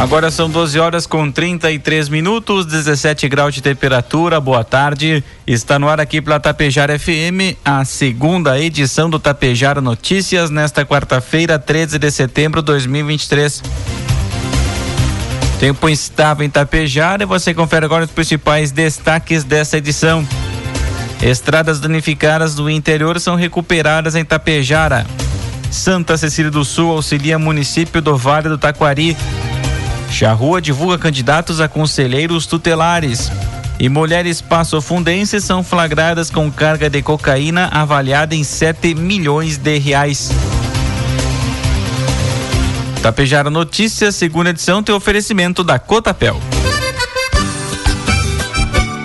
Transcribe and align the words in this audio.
Agora 0.00 0.30
são 0.30 0.48
12 0.48 0.80
horas 0.80 1.06
com 1.06 1.30
33 1.30 2.08
minutos, 2.08 2.64
17 2.64 3.28
graus 3.28 3.54
de 3.54 3.60
temperatura. 3.60 4.40
Boa 4.40 4.64
tarde. 4.64 5.22
Está 5.46 5.78
no 5.78 5.90
ar 5.90 6.00
aqui 6.00 6.22
pela 6.22 6.40
Tapejara 6.40 6.98
FM, 6.98 7.54
a 7.62 7.84
segunda 7.84 8.58
edição 8.58 9.10
do 9.10 9.18
Tapejara 9.18 9.82
Notícias, 9.82 10.48
nesta 10.48 10.86
quarta-feira, 10.86 11.58
13 11.58 11.98
de 11.98 12.10
setembro 12.10 12.62
de 12.62 12.66
2023. 12.68 13.62
Tempo 15.58 15.86
instável 15.86 16.46
em 16.46 16.50
Tapejara 16.50 17.22
e 17.22 17.26
você 17.26 17.52
confere 17.52 17.84
agora 17.84 18.06
os 18.06 18.10
principais 18.10 18.72
destaques 18.72 19.44
dessa 19.44 19.76
edição. 19.76 20.26
Estradas 21.20 21.78
danificadas 21.78 22.54
do 22.54 22.70
interior 22.70 23.20
são 23.20 23.36
recuperadas 23.36 24.16
em 24.16 24.24
Tapejara. 24.24 25.06
Santa 25.70 26.16
Cecília 26.16 26.50
do 26.50 26.64
Sul 26.64 26.90
auxilia 26.90 27.38
município 27.38 28.00
do 28.00 28.16
Vale 28.16 28.48
do 28.48 28.56
Taquari 28.56 29.14
Charrua 30.10 30.60
divulga 30.60 30.98
candidatos 30.98 31.60
a 31.60 31.68
conselheiros 31.68 32.44
tutelares. 32.46 33.30
E 33.78 33.88
mulheres 33.88 34.42
passofundêncies 34.42 35.44
são 35.44 35.64
flagradas 35.64 36.30
com 36.30 36.50
carga 36.50 36.90
de 36.90 37.00
cocaína 37.00 37.68
avaliada 37.72 38.34
em 38.34 38.44
7 38.44 38.94
milhões 38.94 39.56
de 39.56 39.78
reais. 39.78 40.30
Tapejara 43.02 43.48
Notícias, 43.48 44.14
segunda 44.14 44.50
edição, 44.50 44.82
tem 44.82 44.94
oferecimento 44.94 45.64
da 45.64 45.78
Cotapel. 45.78 46.38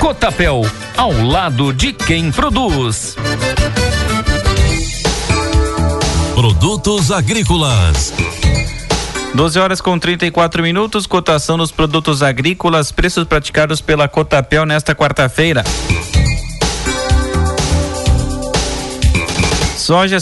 Cotapel, 0.00 0.62
ao 0.96 1.12
lado 1.12 1.74
de 1.74 1.92
quem 1.92 2.32
produz. 2.32 3.14
Produtos 6.34 7.12
agrícolas. 7.12 8.10
12 9.34 9.58
horas 9.58 9.80
com 9.82 9.98
34 9.98 10.62
minutos, 10.62 11.06
cotação 11.06 11.58
dos 11.58 11.70
produtos 11.70 12.22
agrícolas, 12.22 12.90
preços 12.90 13.24
praticados 13.24 13.82
pela 13.82 14.08
Cotapel 14.08 14.64
nesta 14.64 14.94
quarta-feira. 14.94 15.62
Soja 19.90 20.20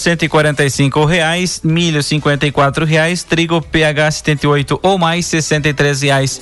cinco 0.71 1.05
reais, 1.05 1.61
milho 1.63 2.03
cinquenta 2.03 2.51
quatro 2.51 2.87
reais, 2.87 3.23
trigo 3.23 3.61
PH 3.61 4.13
78 4.13 4.81
ou 4.83 4.97
mais 4.97 5.31
três 5.77 6.01
reais. 6.01 6.41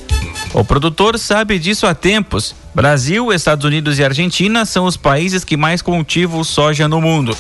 O 0.55 0.65
produtor 0.65 1.19
sabe 1.19 1.59
disso 1.59 1.89
há 1.89 1.93
tempos. 1.93 2.55
Brasil, 2.73 3.33
Estados 3.33 3.65
Unidos 3.65 3.99
e 3.99 4.05
Argentina 4.05 4.65
são 4.65 4.85
os 4.85 4.97
países 4.97 5.43
que 5.43 5.57
mais 5.57 5.83
cultivam 5.83 6.45
soja 6.45 6.87
no 6.87 7.01
mundo. 7.01 7.37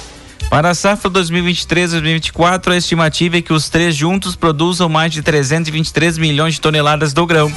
Para 0.50 0.70
a 0.70 0.74
safra 0.74 1.08
2023-2024, 1.08 2.72
a 2.72 2.76
estimativa 2.78 3.36
é 3.36 3.42
que 3.42 3.52
os 3.52 3.68
três 3.68 3.94
juntos 3.94 4.34
produzam 4.34 4.88
mais 4.88 5.12
de 5.12 5.22
323 5.22 6.18
milhões 6.18 6.54
de 6.54 6.60
toneladas 6.60 7.12
do 7.12 7.24
grão. 7.24 7.48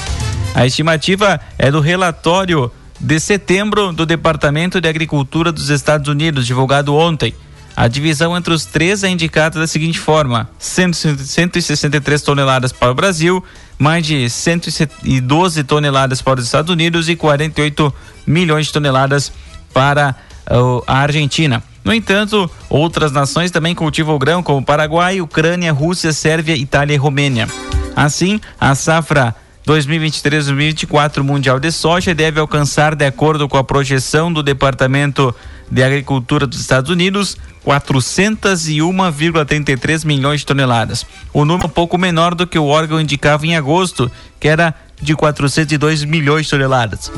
A 0.53 0.67
estimativa 0.67 1.39
é 1.57 1.71
do 1.71 1.79
relatório 1.79 2.71
de 2.99 3.19
setembro 3.19 3.91
do 3.91 4.05
Departamento 4.05 4.79
de 4.79 4.87
Agricultura 4.87 5.51
dos 5.51 5.71
Estados 5.71 6.07
Unidos, 6.07 6.45
divulgado 6.45 6.93
ontem. 6.93 7.33
A 7.79 7.87
divisão 7.87 8.35
entre 8.35 8.53
os 8.53 8.65
três 8.65 9.05
é 9.05 9.07
indicada 9.07 9.57
da 9.57 9.65
seguinte 9.65 9.97
forma: 9.97 10.49
163 10.59 12.21
toneladas 12.21 12.73
para 12.73 12.91
o 12.91 12.93
Brasil, 12.93 13.41
mais 13.77 14.05
de 14.05 14.29
112 14.29 15.63
toneladas 15.63 16.21
para 16.21 16.41
os 16.41 16.45
Estados 16.45 16.69
Unidos 16.69 17.07
e 17.07 17.15
48 17.15 17.93
milhões 18.27 18.65
de 18.65 18.73
toneladas 18.73 19.31
para 19.73 20.13
uh, 20.51 20.83
a 20.85 20.97
Argentina. 20.97 21.63
No 21.81 21.93
entanto, 21.93 22.51
outras 22.69 23.13
nações 23.13 23.49
também 23.49 23.73
cultivam 23.73 24.13
o 24.13 24.19
grão, 24.19 24.43
como 24.43 24.61
Paraguai, 24.61 25.21
Ucrânia, 25.21 25.71
Rússia, 25.71 26.11
Sérvia, 26.11 26.57
Itália 26.57 26.95
e 26.95 26.97
Romênia. 26.97 27.47
Assim, 27.95 28.41
a 28.59 28.75
safra 28.75 29.33
2023-2024 29.65 31.21
mundial 31.21 31.61
de 31.61 31.71
soja 31.71 32.13
deve 32.13 32.41
alcançar, 32.41 32.93
de 32.93 33.05
acordo 33.05 33.47
com 33.47 33.55
a 33.55 33.63
projeção 33.63 34.33
do 34.33 34.43
Departamento 34.43 35.33
de 35.69 35.83
Agricultura 35.83 36.47
dos 36.47 36.59
Estados 36.59 36.89
Unidos, 36.89 37.37
401,33 37.65 40.05
milhões 40.05 40.41
de 40.41 40.45
toneladas. 40.45 41.05
O 41.33 41.45
número 41.45 41.67
um 41.67 41.71
pouco 41.71 41.97
menor 41.97 42.35
do 42.35 42.47
que 42.47 42.57
o 42.57 42.65
órgão 42.65 42.99
indicava 42.99 43.45
em 43.45 43.55
agosto, 43.55 44.11
que 44.39 44.47
era 44.47 44.73
de 45.01 45.15
402 45.15 46.03
milhões 46.03 46.45
de 46.45 46.51
toneladas. 46.51 47.11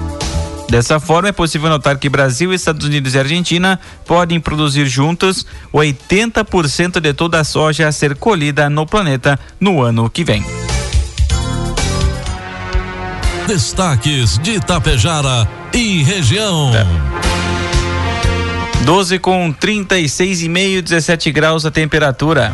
Dessa 0.70 1.00
forma, 1.02 1.30
é 1.30 1.34
possível 1.34 1.70
notar 1.70 1.98
que 1.98 2.08
Brasil, 2.08 2.54
Estados 2.54 2.86
Unidos 2.86 3.14
e 3.14 3.20
Argentina 3.20 3.78
podem 4.06 4.40
produzir 4.40 4.86
juntos 4.86 5.46
80% 5.74 7.02
de 7.02 7.14
toda 7.14 7.42
a 7.42 7.44
soja 7.44 7.90
a 7.90 7.92
ser 7.92 8.16
colhida 8.16 8.70
no 8.70 8.86
planeta 8.86 9.38
no 9.60 9.82
ano 9.82 10.10
que 10.10 10.24
vem. 10.24 10.46
Destaques 13.48 14.38
de 14.38 14.52
Itapejara 14.52 15.46
e 15.74 16.04
região. 16.04 16.72
É. 16.74 17.31
12 18.86 19.20
com 19.20 19.54
36,5, 19.54 20.82
17 20.82 21.32
graus 21.32 21.66
a 21.66 21.72
temperatura. 21.72 22.52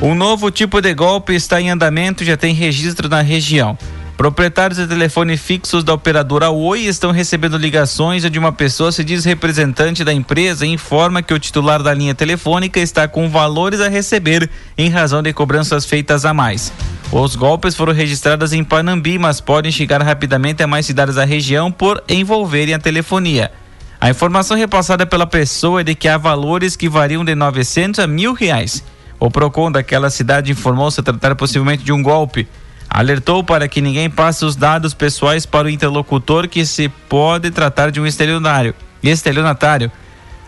Um 0.00 0.14
novo 0.14 0.50
tipo 0.50 0.80
de 0.80 0.94
golpe 0.94 1.34
está 1.34 1.60
em 1.60 1.70
andamento 1.70 2.22
e 2.22 2.26
já 2.26 2.36
tem 2.38 2.54
registro 2.54 3.06
na 3.06 3.20
região. 3.20 3.76
Proprietários 4.16 4.78
de 4.78 4.86
telefone 4.86 5.36
fixos 5.36 5.84
da 5.84 5.92
operadora 5.92 6.50
Oi 6.50 6.80
estão 6.86 7.10
recebendo 7.10 7.58
ligações 7.58 8.28
de 8.28 8.38
uma 8.38 8.50
pessoa 8.50 8.90
se 8.90 9.04
diz 9.04 9.24
representante 9.24 10.02
da 10.02 10.12
empresa 10.12 10.66
e 10.66 10.70
informa 10.70 11.22
que 11.22 11.34
o 11.34 11.38
titular 11.38 11.82
da 11.82 11.92
linha 11.92 12.14
telefônica 12.14 12.80
está 12.80 13.06
com 13.06 13.28
valores 13.28 13.80
a 13.80 13.88
receber 13.88 14.48
em 14.76 14.88
razão 14.88 15.22
de 15.22 15.32
cobranças 15.34 15.84
feitas 15.84 16.24
a 16.24 16.32
mais. 16.32 16.72
Os 17.12 17.36
golpes 17.36 17.74
foram 17.74 17.92
registrados 17.92 18.52
em 18.54 18.64
Panambi, 18.64 19.18
mas 19.18 19.40
podem 19.40 19.70
chegar 19.70 20.02
rapidamente 20.02 20.62
a 20.62 20.66
mais 20.66 20.86
cidades 20.86 21.16
da 21.16 21.24
região 21.24 21.70
por 21.70 22.02
envolverem 22.08 22.74
a 22.74 22.78
telefonia. 22.78 23.52
A 24.00 24.08
informação 24.08 24.56
repassada 24.56 25.04
pela 25.04 25.26
pessoa 25.26 25.80
é 25.80 25.84
de 25.84 25.94
que 25.94 26.06
há 26.06 26.16
valores 26.16 26.76
que 26.76 26.88
variam 26.88 27.24
de 27.24 27.34
900 27.34 27.98
a 27.98 28.06
mil 28.06 28.32
reais. 28.32 28.84
O 29.18 29.28
PROCON 29.28 29.72
daquela 29.72 30.08
cidade 30.08 30.52
informou 30.52 30.88
se 30.90 31.02
tratar 31.02 31.34
possivelmente 31.34 31.82
de 31.82 31.92
um 31.92 32.00
golpe. 32.00 32.46
Alertou 32.88 33.42
para 33.42 33.66
que 33.66 33.80
ninguém 33.80 34.08
passe 34.08 34.44
os 34.44 34.54
dados 34.54 34.94
pessoais 34.94 35.44
para 35.44 35.66
o 35.66 35.70
interlocutor 35.70 36.46
que 36.46 36.64
se 36.64 36.88
pode 36.88 37.50
tratar 37.50 37.90
de 37.90 38.00
um 38.00 38.06
estelionário. 38.06 38.72
Estelionatário. 39.02 39.90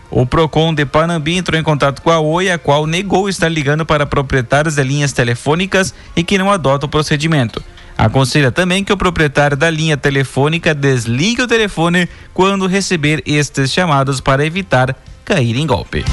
O 0.09 0.25
Procon 0.25 0.73
de 0.73 0.85
Panambi 0.85 1.35
entrou 1.35 1.59
em 1.59 1.63
contato 1.63 2.01
com 2.01 2.09
a 2.09 2.19
Oi, 2.19 2.49
a 2.49 2.57
qual 2.57 2.87
negou 2.87 3.27
estar 3.27 3.49
ligando 3.49 3.85
para 3.85 4.05
proprietários 4.05 4.75
de 4.75 4.83
linhas 4.83 5.11
telefônicas 5.11 5.93
e 6.15 6.23
que 6.23 6.37
não 6.37 6.49
adota 6.49 6.85
o 6.85 6.89
procedimento. 6.89 7.61
Aconselha 8.01 8.51
também 8.51 8.83
que 8.83 8.91
o 8.91 8.97
proprietário 8.97 9.55
da 9.55 9.69
linha 9.69 9.95
telefônica 9.95 10.73
desligue 10.73 11.43
o 11.43 11.47
telefone 11.47 12.09
quando 12.33 12.65
receber 12.65 13.21
estes 13.27 13.71
chamados 13.71 14.19
para 14.19 14.43
evitar 14.43 14.97
cair 15.23 15.55
em 15.55 15.67
golpe. 15.67 16.03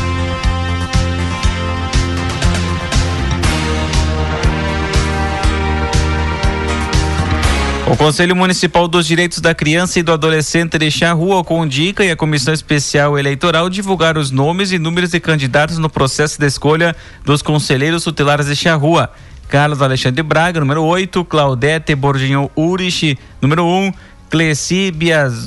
O 7.91 7.97
Conselho 7.97 8.37
Municipal 8.37 8.87
dos 8.87 9.07
Direitos 9.07 9.41
da 9.41 9.55
Criança 9.55 9.99
e 9.99 10.03
do 10.03 10.13
Adolescente 10.13 10.77
de 10.77 10.91
Charrua, 10.91 11.43
com 11.43 11.67
Dica 11.67 12.05
e 12.05 12.11
a 12.11 12.17
Comissão 12.17 12.53
Especial 12.53 13.19
Eleitoral 13.19 13.71
divulgaram 13.71 14.21
os 14.21 14.31
nomes 14.31 14.73
e 14.73 14.79
números 14.79 15.13
de 15.13 15.21
candidatos 15.21 15.79
no 15.79 15.89
processo 15.89 16.39
de 16.39 16.47
escolha 16.47 16.95
dos 17.25 17.41
conselheiros 17.41 18.05
tutelares 18.05 18.45
de 18.45 18.55
Charrua. 18.55 19.11
Carlos 19.49 19.81
Alexandre 19.81 20.23
Braga, 20.23 20.61
número 20.61 20.85
8, 20.85 21.25
Claudete 21.25 21.95
Borginho 21.95 22.51
Urich, 22.55 23.19
número 23.41 23.65
1, 23.65 23.67
um, 23.67 23.93
Cleci 24.29 24.93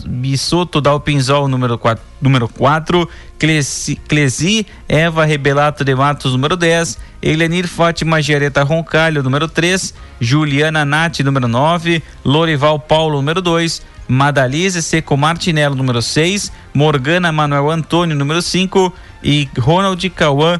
Bissoto 0.07 0.81
Dalpinzol, 0.81 1.47
número 1.47 1.77
4, 1.77 2.03
número 2.19 2.47
4 2.49 3.07
Cleci, 3.37 3.95
Clesi 3.95 4.65
Eva 4.89 5.25
Rebelato 5.25 5.83
de 5.83 5.93
Matos, 5.93 6.31
número 6.31 6.57
10, 6.57 6.97
Elenir 7.21 7.67
Fátima 7.67 8.21
Gereta 8.21 8.63
Roncalho, 8.63 9.21
número 9.21 9.47
3, 9.47 9.93
Juliana 10.19 10.83
Nati, 10.83 11.23
número 11.23 11.47
9, 11.47 12.01
Lorival 12.25 12.79
Paulo, 12.79 13.17
número 13.17 13.41
2, 13.41 13.83
Madalize 14.07 14.81
Seco 14.81 15.15
Martinello, 15.15 15.75
número 15.75 16.01
6, 16.01 16.51
Morgana 16.73 17.31
Manuel 17.31 17.69
Antônio, 17.69 18.15
número 18.15 18.41
5 18.41 18.93
e 19.23 19.47
Ronald 19.57 20.09
Cauã 20.09 20.59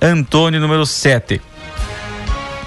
Antônio, 0.00 0.60
número 0.60 0.84
7. 0.84 1.49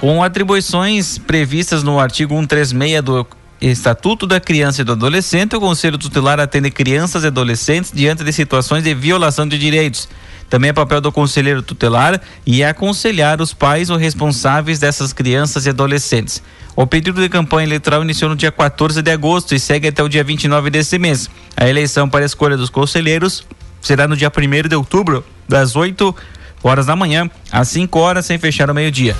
Com 0.03 0.21
atribuições 0.21 1.17
previstas 1.17 1.81
no 1.81 1.97
artigo 1.97 2.35
136 2.35 3.01
do 3.01 3.25
Estatuto 3.61 4.27
da 4.27 4.37
Criança 4.37 4.81
e 4.81 4.83
do 4.83 4.91
Adolescente, 4.91 5.55
o 5.55 5.61
Conselho 5.61 5.97
Tutelar 5.97 6.41
atende 6.41 6.69
crianças 6.69 7.23
e 7.23 7.27
adolescentes 7.27 7.89
diante 7.89 8.21
de 8.21 8.33
situações 8.33 8.83
de 8.83 8.93
violação 8.93 9.47
de 9.47 9.57
direitos. 9.57 10.09
Também 10.49 10.71
é 10.71 10.73
papel 10.73 10.99
do 10.99 11.09
conselheiro 11.09 11.61
tutelar 11.61 12.19
e 12.45 12.65
aconselhar 12.65 13.41
os 13.41 13.53
pais 13.53 13.89
ou 13.89 13.95
responsáveis 13.95 14.77
dessas 14.77 15.13
crianças 15.13 15.65
e 15.67 15.69
adolescentes. 15.69 16.43
O 16.75 16.85
pedido 16.85 17.21
de 17.21 17.29
campanha 17.29 17.65
eleitoral 17.65 18.03
iniciou 18.03 18.29
no 18.29 18.35
dia 18.35 18.51
14 18.51 19.01
de 19.01 19.09
agosto 19.09 19.55
e 19.55 19.59
segue 19.59 19.87
até 19.87 20.03
o 20.03 20.09
dia 20.09 20.21
29 20.21 20.69
desse 20.69 20.99
mês. 20.99 21.29
A 21.55 21.69
eleição 21.69 22.09
para 22.09 22.23
a 22.23 22.25
escolha 22.25 22.57
dos 22.57 22.69
conselheiros 22.69 23.47
será 23.79 24.05
no 24.05 24.17
dia 24.17 24.29
1 24.29 24.67
de 24.67 24.75
outubro, 24.75 25.23
das 25.47 25.77
8 25.77 26.13
horas 26.61 26.87
da 26.87 26.93
manhã 26.93 27.31
às 27.49 27.69
5 27.69 27.97
horas, 27.97 28.25
sem 28.25 28.37
fechar 28.37 28.69
o 28.69 28.73
meio-dia. 28.73 29.15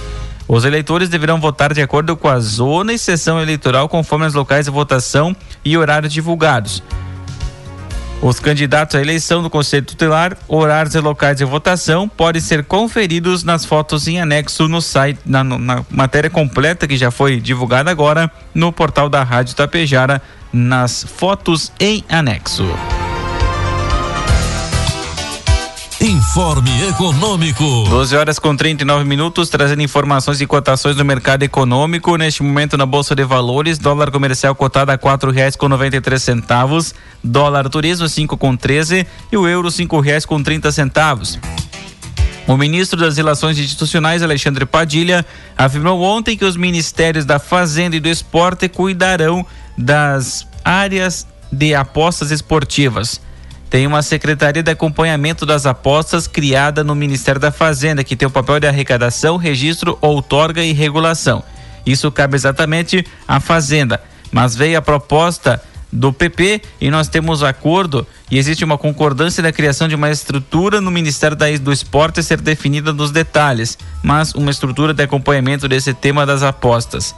Os 0.47 0.65
eleitores 0.65 1.09
deverão 1.09 1.39
votar 1.39 1.73
de 1.73 1.81
acordo 1.81 2.15
com 2.17 2.27
a 2.27 2.39
zona 2.39 2.93
e 2.93 2.99
sessão 2.99 3.41
eleitoral, 3.41 3.87
conforme 3.87 4.25
as 4.25 4.33
locais 4.33 4.65
de 4.65 4.71
votação 4.71 5.35
e 5.63 5.77
horários 5.77 6.11
divulgados. 6.11 6.83
Os 8.21 8.39
candidatos 8.39 8.95
à 8.95 9.01
eleição 9.01 9.43
do 9.43 9.49
Conselho 9.49 9.85
Tutelar, 9.85 10.37
horários 10.47 10.95
e 10.95 10.99
locais 10.99 11.35
de 11.35 11.43
votação 11.43 12.07
podem 12.07 12.41
ser 12.41 12.63
conferidos 12.63 13.43
nas 13.43 13.65
fotos 13.65 14.07
em 14.07 14.21
anexo 14.21 14.69
no 14.69 14.81
site, 14.81 15.19
na, 15.25 15.43
na 15.43 15.85
matéria 15.89 16.29
completa 16.29 16.87
que 16.87 16.95
já 16.95 17.11
foi 17.11 17.41
divulgada 17.41 17.91
agora 17.91 18.31
no 18.53 18.71
portal 18.71 19.09
da 19.09 19.23
Rádio 19.23 19.55
Tapejara, 19.55 20.21
nas 20.53 21.03
fotos 21.03 21.69
em 21.77 22.01
anexo. 22.07 22.63
Informe 26.33 26.87
Econômico. 26.89 27.63
12 27.87 28.15
horas 28.17 28.39
com 28.39 28.55
39 28.55 29.05
minutos, 29.05 29.49
trazendo 29.49 29.83
informações 29.83 30.41
e 30.41 30.47
cotações 30.47 30.95
do 30.95 31.05
mercado 31.05 31.43
econômico. 31.43 32.17
Neste 32.17 32.41
momento, 32.41 32.75
na 32.75 32.87
Bolsa 32.87 33.13
de 33.13 33.23
Valores, 33.23 33.77
dólar 33.77 34.09
comercial 34.09 34.55
cotado 34.55 34.91
a 34.91 34.97
quatro 34.97 35.29
reais 35.29 35.55
com 35.55 35.69
noventa 35.69 35.97
e 35.97 36.01
três 36.01 36.23
centavos, 36.23 36.95
dólar 37.23 37.69
turismo 37.69 38.09
cinco 38.09 38.35
com 38.35 38.57
treze 38.57 39.05
e 39.31 39.37
o 39.37 39.47
euro 39.47 39.69
cinco 39.69 39.99
reais 39.99 40.25
com 40.25 40.41
trinta 40.41 40.71
centavos. 40.71 41.37
O 42.47 42.57
ministro 42.57 42.99
das 42.99 43.15
Relações 43.15 43.59
Institucionais, 43.59 44.23
Alexandre 44.23 44.65
Padilha, 44.65 45.23
afirmou 45.55 46.01
ontem 46.01 46.35
que 46.35 46.45
os 46.45 46.57
ministérios 46.57 47.25
da 47.25 47.37
Fazenda 47.37 47.95
e 47.95 47.99
do 47.99 48.09
Esporte 48.09 48.67
cuidarão 48.67 49.45
das 49.77 50.47
áreas 50.65 51.27
de 51.51 51.75
apostas 51.75 52.31
esportivas. 52.31 53.21
Tem 53.73 53.87
uma 53.87 54.03
secretaria 54.03 54.61
de 54.61 54.69
acompanhamento 54.69 55.47
das 55.47 55.65
apostas 55.65 56.27
criada 56.27 56.83
no 56.83 56.93
Ministério 56.93 57.41
da 57.41 57.51
Fazenda, 57.51 58.03
que 58.03 58.15
tem 58.15 58.27
o 58.27 58.29
papel 58.29 58.59
de 58.59 58.67
arrecadação, 58.67 59.35
registro, 59.35 59.97
outorga 59.99 60.63
e 60.63 60.73
regulação. 60.73 61.43
Isso 61.83 62.11
cabe 62.11 62.35
exatamente 62.35 63.03
à 63.27 63.39
Fazenda. 63.39 63.99
Mas 64.31 64.55
veio 64.55 64.77
a 64.77 64.81
proposta 64.83 65.59
do 65.91 66.13
PP 66.13 66.61
e 66.79 66.91
nós 66.91 67.07
temos 67.07 67.41
acordo 67.41 68.05
e 68.29 68.37
existe 68.37 68.63
uma 68.63 68.77
concordância 68.77 69.41
da 69.41 69.51
criação 69.51 69.87
de 69.87 69.95
uma 69.95 70.11
estrutura 70.11 70.79
no 70.79 70.91
Ministério 70.91 71.35
do 71.59 71.73
Esporte 71.73 72.19
a 72.19 72.23
ser 72.23 72.39
definida 72.41 72.93
nos 72.93 73.09
detalhes, 73.09 73.75
mas 74.03 74.35
uma 74.35 74.51
estrutura 74.51 74.93
de 74.93 75.01
acompanhamento 75.01 75.67
desse 75.67 75.95
tema 75.95 76.27
das 76.27 76.43
apostas 76.43 77.15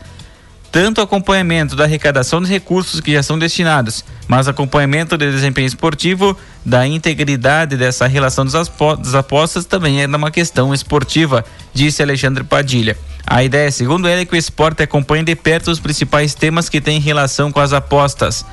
tanto 0.72 1.02
acompanhamento 1.02 1.76
da 1.76 1.86
arrecadação 1.86 2.42
de 2.42 2.50
recursos 2.50 3.00
que 3.00 3.14
já 3.14 3.24
são 3.24 3.40
destinados, 3.40 4.04
mas 4.28 4.48
acompanhamento 4.48 5.18
do 5.18 5.32
desempenho 5.32 5.68
esportivo, 5.68 6.38
da 6.66 6.86
integridade 6.86 7.78
dessa 7.78 8.08
relação 8.08 8.46
das 8.46 9.14
apostas 9.14 9.66
também 9.66 10.02
é 10.02 10.08
uma 10.08 10.32
questão 10.32 10.74
esportiva, 10.74 11.46
disse 11.74 12.04
Alexandre 12.04 12.44
Padilha. 12.44 12.98
A 13.26 13.44
ideia, 13.44 13.72
segundo 13.72 14.08
ele, 14.08 14.22
é 14.22 14.26
que 14.26 14.36
o 14.36 14.38
esporte 14.38 14.84
acompanhe 14.84 15.24
de 15.24 15.36
perto 15.36 15.72
os 15.72 15.80
principais 15.80 16.36
temas 16.36 16.70
que 16.70 16.80
têm 16.80 17.00
relação 17.00 17.52
com 17.52 17.60
as 17.60 17.74
apostas 17.74 18.46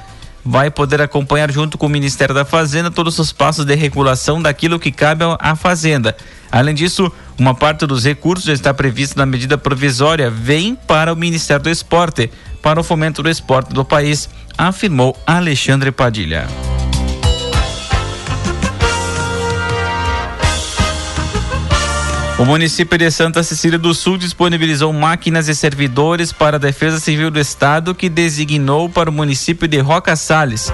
vai 0.45 0.71
poder 0.71 1.01
acompanhar 1.01 1.51
junto 1.51 1.79
com 1.79 1.87
o 1.87 1.91
Ministério 1.91 2.35
da 2.35 2.45
Fazenda 2.45 2.91
todos 2.91 3.19
os 3.19 3.33
passos 3.33 3.65
de 3.65 3.75
regulação 3.75 4.43
daquilo 4.43 4.79
que 4.79 4.91
cabe 4.91 5.25
à 5.39 5.55
Fazenda. 5.55 6.17
Além 6.51 6.75
disso, 6.75 7.11
uma 7.39 7.55
parte 7.55 7.87
dos 7.87 8.05
recursos 8.05 8.49
está 8.49 8.75
prevista 8.75 9.19
na 9.19 9.27
medida 9.27 9.57
provisória, 9.57 10.31
vem 10.31 10.75
para 10.75 11.13
o 11.13 11.17
Ministério 11.17 11.63
do 11.63 11.71
Esporte, 11.71 12.31
para 12.61 12.81
o 12.81 12.85
fomento 12.85 13.23
do 13.23 13.31
esporte 13.31 13.73
do 13.73 13.85
país, 13.85 14.29
afirmou 14.57 15.17
Alexandre 15.27 15.91
Padilha. 15.91 16.47
O 22.43 22.45
município 22.45 22.99
de 22.99 23.09
Santa 23.09 23.41
Cecília 23.45 23.79
do 23.79 23.95
Sul 23.95 24.19
disponibilizou 24.19 24.93
máquinas 24.93 25.47
e 25.47 25.55
servidores 25.55 26.33
para 26.33 26.57
a 26.57 26.59
Defesa 26.59 26.99
Civil 26.99 27.31
do 27.31 27.39
Estado 27.39 27.95
que 27.95 28.09
designou 28.09 28.89
para 28.89 29.09
o 29.09 29.13
município 29.13 29.69
de 29.69 29.79
Roca 29.79 30.17
Salles. 30.17 30.73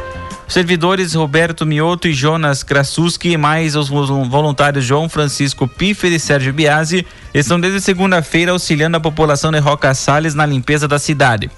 Servidores 0.48 1.12
Roberto 1.12 1.66
Mioto 1.66 2.08
e 2.08 2.14
Jonas 2.14 2.62
Krasuski, 2.62 3.36
mais 3.36 3.76
os 3.76 3.90
voluntários 3.90 4.82
João 4.82 5.10
Francisco 5.10 5.68
Piffer 5.68 6.10
e 6.10 6.18
Sérgio 6.18 6.54
Biasi, 6.54 7.06
estão 7.34 7.60
desde 7.60 7.82
segunda-feira 7.82 8.52
auxiliando 8.52 8.96
a 8.96 9.00
população 9.00 9.52
de 9.52 9.58
Roca 9.58 9.92
Salles 9.92 10.34
na 10.34 10.46
limpeza 10.46 10.88
da 10.88 10.98
cidade. 10.98 11.50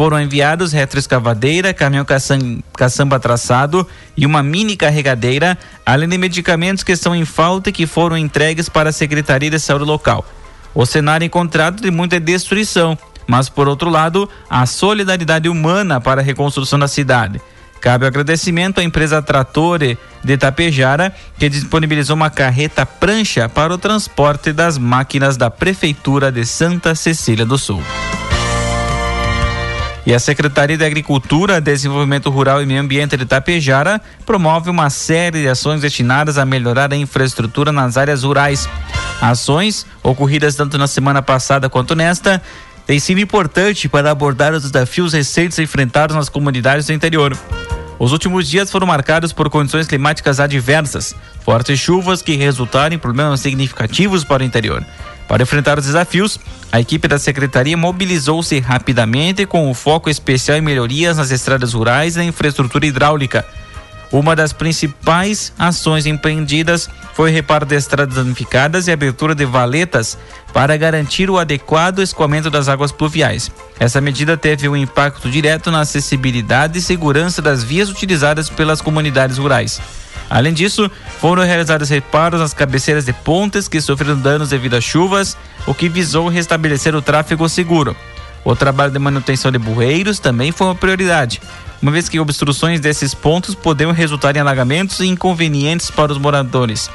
Foram 0.00 0.18
enviados 0.18 0.72
retroescavadeira, 0.72 1.74
caminhão 1.74 2.06
caçam, 2.06 2.64
caçamba 2.74 3.20
traçado 3.20 3.86
e 4.16 4.24
uma 4.24 4.42
mini 4.42 4.74
carregadeira, 4.74 5.58
além 5.84 6.08
de 6.08 6.16
medicamentos 6.16 6.82
que 6.82 6.92
estão 6.92 7.14
em 7.14 7.26
falta 7.26 7.68
e 7.68 7.72
que 7.74 7.86
foram 7.86 8.16
entregues 8.16 8.66
para 8.66 8.88
a 8.88 8.92
Secretaria 8.94 9.50
de 9.50 9.58
Saúde 9.58 9.84
local. 9.84 10.24
O 10.74 10.86
cenário 10.86 11.26
encontrado 11.26 11.82
de 11.82 11.90
muita 11.90 12.18
destruição, 12.18 12.96
mas 13.26 13.50
por 13.50 13.68
outro 13.68 13.90
lado, 13.90 14.26
a 14.48 14.64
solidariedade 14.64 15.50
humana 15.50 16.00
para 16.00 16.22
a 16.22 16.24
reconstrução 16.24 16.78
da 16.78 16.88
cidade. 16.88 17.38
Cabe 17.78 18.06
o 18.06 18.08
agradecimento 18.08 18.80
à 18.80 18.82
empresa 18.82 19.20
Tratore 19.20 19.98
de 20.24 20.38
Tapejara, 20.38 21.14
que 21.38 21.46
disponibilizou 21.46 22.16
uma 22.16 22.30
carreta 22.30 22.86
prancha 22.86 23.50
para 23.50 23.74
o 23.74 23.76
transporte 23.76 24.50
das 24.50 24.78
máquinas 24.78 25.36
da 25.36 25.50
Prefeitura 25.50 26.32
de 26.32 26.46
Santa 26.46 26.94
Cecília 26.94 27.44
do 27.44 27.58
Sul. 27.58 27.82
E 30.06 30.14
a 30.14 30.18
Secretaria 30.18 30.78
de 30.78 30.84
Agricultura, 30.84 31.60
Desenvolvimento 31.60 32.30
Rural 32.30 32.62
e 32.62 32.66
Meio 32.66 32.80
Ambiente 32.80 33.16
de 33.16 33.26
Tapejara 33.26 34.00
promove 34.24 34.70
uma 34.70 34.88
série 34.88 35.42
de 35.42 35.48
ações 35.48 35.82
destinadas 35.82 36.38
a 36.38 36.46
melhorar 36.46 36.92
a 36.92 36.96
infraestrutura 36.96 37.70
nas 37.70 37.96
áreas 37.96 38.22
rurais. 38.22 38.68
Ações 39.20 39.86
ocorridas 40.02 40.54
tanto 40.54 40.78
na 40.78 40.86
semana 40.86 41.20
passada 41.20 41.68
quanto 41.68 41.94
nesta 41.94 42.40
têm 42.86 42.98
sido 42.98 43.20
importante 43.20 43.88
para 43.88 44.10
abordar 44.10 44.54
os 44.54 44.70
desafios 44.70 45.12
recentes 45.12 45.58
enfrentados 45.58 46.16
nas 46.16 46.30
comunidades 46.30 46.86
do 46.86 46.92
interior. 46.94 47.36
Os 47.98 48.12
últimos 48.12 48.48
dias 48.48 48.70
foram 48.70 48.86
marcados 48.86 49.30
por 49.30 49.50
condições 49.50 49.86
climáticas 49.86 50.40
adversas, 50.40 51.14
fortes 51.44 51.78
chuvas 51.78 52.22
que 52.22 52.34
resultaram 52.34 52.96
em 52.96 52.98
problemas 52.98 53.40
significativos 53.40 54.24
para 54.24 54.42
o 54.42 54.46
interior. 54.46 54.82
Para 55.30 55.44
enfrentar 55.44 55.78
os 55.78 55.84
desafios, 55.84 56.40
a 56.72 56.80
equipe 56.80 57.06
da 57.06 57.16
secretaria 57.16 57.76
mobilizou-se 57.76 58.58
rapidamente 58.58 59.46
com 59.46 59.70
o 59.70 59.74
foco 59.74 60.10
especial 60.10 60.58
em 60.58 60.60
melhorias 60.60 61.18
nas 61.18 61.30
estradas 61.30 61.72
rurais 61.72 62.16
e 62.16 62.18
na 62.18 62.24
infraestrutura 62.24 62.84
hidráulica. 62.84 63.46
Uma 64.10 64.34
das 64.34 64.52
principais 64.52 65.52
ações 65.56 66.04
empreendidas 66.04 66.90
foi 67.14 67.30
o 67.30 67.32
reparo 67.32 67.64
de 67.64 67.76
estradas 67.76 68.16
danificadas 68.16 68.88
e 68.88 68.90
abertura 68.90 69.32
de 69.32 69.44
valetas 69.44 70.18
para 70.52 70.76
garantir 70.76 71.30
o 71.30 71.38
adequado 71.38 72.02
escoamento 72.02 72.50
das 72.50 72.68
águas 72.68 72.90
pluviais. 72.90 73.52
Essa 73.78 74.00
medida 74.00 74.36
teve 74.36 74.68
um 74.68 74.76
impacto 74.76 75.30
direto 75.30 75.70
na 75.70 75.82
acessibilidade 75.82 76.76
e 76.76 76.82
segurança 76.82 77.40
das 77.40 77.62
vias 77.62 77.88
utilizadas 77.88 78.50
pelas 78.50 78.80
comunidades 78.80 79.38
rurais. 79.38 79.80
Além 80.30 80.52
disso, 80.54 80.88
foram 81.18 81.42
realizados 81.42 81.88
reparos 81.88 82.40
nas 82.40 82.54
cabeceiras 82.54 83.04
de 83.04 83.12
pontes 83.12 83.66
que 83.66 83.80
sofreram 83.80 84.16
danos 84.16 84.50
devido 84.50 84.74
às 84.74 84.84
chuvas, 84.84 85.36
o 85.66 85.74
que 85.74 85.88
visou 85.88 86.28
restabelecer 86.28 86.94
o 86.94 87.02
tráfego 87.02 87.48
seguro. 87.48 87.96
O 88.44 88.54
trabalho 88.54 88.92
de 88.92 88.98
manutenção 88.98 89.50
de 89.50 89.58
bueiros 89.58 90.20
também 90.20 90.52
foi 90.52 90.68
uma 90.68 90.74
prioridade, 90.76 91.42
uma 91.82 91.90
vez 91.90 92.08
que 92.08 92.20
obstruções 92.20 92.78
desses 92.78 93.12
pontos 93.12 93.56
poderiam 93.56 93.92
resultar 93.92 94.36
em 94.36 94.38
alagamentos 94.38 95.00
e 95.00 95.06
inconvenientes 95.06 95.90
para 95.90 96.12
os 96.12 96.18
moradores. 96.18 96.88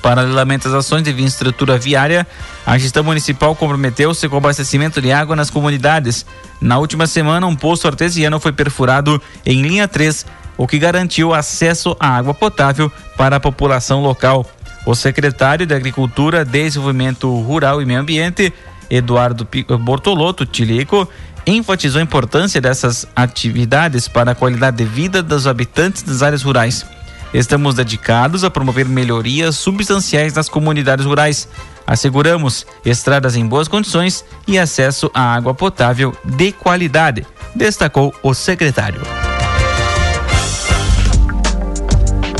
Paralelamente 0.00 0.66
às 0.66 0.72
ações 0.72 1.02
de 1.02 1.10
infraestrutura 1.10 1.76
viária, 1.76 2.26
a 2.64 2.78
gestão 2.78 3.04
municipal 3.04 3.54
comprometeu-se 3.54 4.26
com 4.28 4.36
o 4.36 4.38
abastecimento 4.38 5.02
de 5.02 5.12
água 5.12 5.36
nas 5.36 5.50
comunidades. 5.50 6.24
Na 6.58 6.78
última 6.78 7.06
semana, 7.06 7.46
um 7.46 7.54
poço 7.54 7.86
artesiano 7.86 8.40
foi 8.40 8.52
perfurado 8.52 9.20
em 9.44 9.60
linha 9.60 9.86
3, 9.86 10.24
o 10.60 10.66
que 10.66 10.78
garantiu 10.78 11.32
acesso 11.32 11.96
à 11.98 12.18
água 12.18 12.34
potável 12.34 12.92
para 13.16 13.36
a 13.36 13.40
população 13.40 14.02
local. 14.02 14.44
O 14.84 14.94
secretário 14.94 15.64
de 15.64 15.74
Agricultura, 15.74 16.44
Desenvolvimento 16.44 17.34
Rural 17.40 17.80
e 17.80 17.86
Meio 17.86 18.00
Ambiente, 18.00 18.52
Eduardo 18.90 19.48
Bortolotto 19.78 20.44
Tilico, 20.44 21.08
enfatizou 21.46 21.98
a 21.98 22.04
importância 22.04 22.60
dessas 22.60 23.06
atividades 23.16 24.06
para 24.06 24.32
a 24.32 24.34
qualidade 24.34 24.76
de 24.76 24.84
vida 24.84 25.22
dos 25.22 25.46
habitantes 25.46 26.02
das 26.02 26.22
áreas 26.22 26.42
rurais. 26.42 26.84
Estamos 27.32 27.76
dedicados 27.76 28.44
a 28.44 28.50
promover 28.50 28.84
melhorias 28.84 29.56
substanciais 29.56 30.34
nas 30.34 30.50
comunidades 30.50 31.06
rurais. 31.06 31.48
Asseguramos 31.86 32.66
estradas 32.84 33.34
em 33.34 33.46
boas 33.46 33.66
condições 33.66 34.26
e 34.46 34.58
acesso 34.58 35.10
à 35.14 35.34
água 35.34 35.54
potável 35.54 36.14
de 36.22 36.52
qualidade, 36.52 37.26
destacou 37.56 38.14
o 38.22 38.34
secretário. 38.34 39.00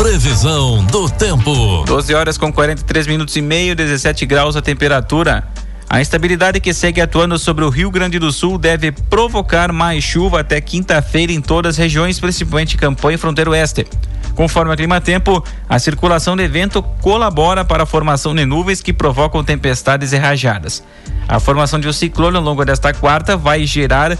Previsão 0.00 0.82
do 0.86 1.10
tempo. 1.10 1.84
12 1.84 2.14
horas 2.14 2.38
com 2.38 2.50
43 2.50 3.06
minutos 3.06 3.36
e 3.36 3.42
meio, 3.42 3.76
17 3.76 4.24
graus 4.24 4.56
a 4.56 4.62
temperatura. 4.62 5.46
A 5.90 6.00
instabilidade 6.00 6.58
que 6.58 6.72
segue 6.72 7.02
atuando 7.02 7.38
sobre 7.38 7.66
o 7.66 7.68
Rio 7.68 7.90
Grande 7.90 8.18
do 8.18 8.32
Sul 8.32 8.56
deve 8.56 8.92
provocar 8.92 9.70
mais 9.74 10.02
chuva 10.02 10.40
até 10.40 10.58
quinta-feira 10.58 11.32
em 11.32 11.40
todas 11.42 11.74
as 11.74 11.76
regiões, 11.76 12.18
principalmente 12.18 12.78
Campanha 12.78 13.16
e 13.16 13.18
Fronteiro 13.18 13.50
Oeste. 13.50 13.86
Conforme 14.34 14.72
a 14.72 14.76
Clima 14.76 15.02
Tempo, 15.02 15.44
a 15.68 15.78
circulação 15.78 16.34
de 16.34 16.48
vento 16.48 16.82
colabora 17.02 17.62
para 17.62 17.82
a 17.82 17.86
formação 17.86 18.34
de 18.34 18.46
nuvens 18.46 18.80
que 18.80 18.94
provocam 18.94 19.44
tempestades 19.44 20.14
e 20.14 20.16
rajadas. 20.16 20.82
A 21.28 21.38
formação 21.38 21.78
de 21.78 21.86
um 21.86 21.92
ciclone 21.92 22.38
ao 22.38 22.42
longo 22.42 22.64
desta 22.64 22.94
quarta 22.94 23.36
vai 23.36 23.66
gerar 23.66 24.16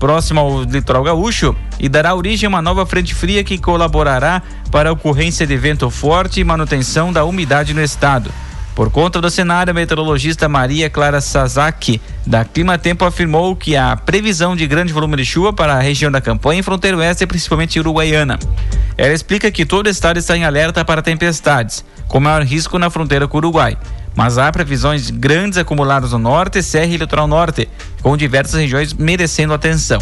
próximo 0.00 0.40
ao 0.40 0.64
litoral 0.64 1.04
gaúcho 1.04 1.54
e 1.78 1.88
dará 1.88 2.14
origem 2.14 2.46
a 2.46 2.48
uma 2.48 2.62
nova 2.62 2.86
frente 2.86 3.14
fria 3.14 3.44
que 3.44 3.58
colaborará 3.58 4.42
para 4.70 4.88
a 4.88 4.92
ocorrência 4.92 5.46
de 5.46 5.56
vento 5.56 5.90
forte 5.90 6.40
e 6.40 6.44
manutenção 6.44 7.12
da 7.12 7.24
umidade 7.24 7.74
no 7.74 7.82
estado. 7.82 8.32
Por 8.74 8.90
conta 8.90 9.20
do 9.20 9.28
cenário, 9.28 9.72
a 9.72 9.74
meteorologista 9.74 10.48
Maria 10.48 10.88
Clara 10.88 11.20
Sasaki, 11.20 12.00
da 12.26 12.46
Clima 12.46 12.78
Tempo, 12.78 13.04
afirmou 13.04 13.54
que 13.54 13.76
a 13.76 13.94
previsão 13.94 14.56
de 14.56 14.66
grande 14.66 14.92
volume 14.92 15.16
de 15.18 15.24
chuva 15.24 15.52
para 15.52 15.74
a 15.74 15.80
região 15.80 16.10
da 16.10 16.20
campanha 16.20 16.60
e 16.60 16.62
fronteira 16.62 16.96
oeste, 16.96 17.26
principalmente 17.26 17.78
uruguaiana. 17.78 18.38
Ela 18.96 19.12
explica 19.12 19.50
que 19.50 19.66
todo 19.66 19.86
o 19.86 19.90
estado 19.90 20.18
está 20.18 20.34
em 20.34 20.44
alerta 20.44 20.82
para 20.82 21.02
tempestades, 21.02 21.84
com 22.08 22.20
maior 22.20 22.42
risco 22.42 22.78
na 22.78 22.88
fronteira 22.88 23.28
com 23.28 23.36
o 23.36 23.40
Uruguai. 23.40 23.76
Mas 24.14 24.38
há 24.38 24.50
previsões 24.50 25.10
grandes 25.10 25.58
acumuladas 25.58 26.12
no 26.12 26.18
norte, 26.18 26.62
serra 26.62 26.92
e 26.92 26.96
litoral 26.96 27.26
norte, 27.26 27.68
com 28.02 28.16
diversas 28.16 28.60
regiões 28.60 28.92
merecendo 28.92 29.54
atenção. 29.54 30.00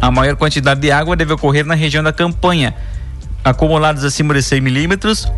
A 0.00 0.10
maior 0.10 0.36
quantidade 0.36 0.80
de 0.80 0.90
água 0.90 1.16
deve 1.16 1.32
ocorrer 1.32 1.64
na 1.64 1.74
região 1.74 2.02
da 2.02 2.12
campanha, 2.12 2.74
acumulados 3.44 4.04
acima 4.04 4.34
de 4.34 4.42
100 4.42 4.60
milímetros, 4.60 5.30